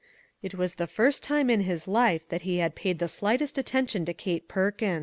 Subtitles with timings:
[0.41, 4.03] It was the first time in his life that he had paid the slightest attention
[4.05, 4.99] to Kate Perkins.